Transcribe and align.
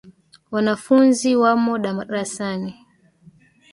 Wanafunzi 0.53 1.29
wamo 1.41 1.73
darasani. 1.83 2.73